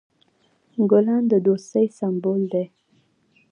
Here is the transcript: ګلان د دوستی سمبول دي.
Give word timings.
ګلان 0.91 1.23
د 1.31 1.33
دوستی 1.45 1.85
سمبول 1.97 2.41
دي. 2.53 2.65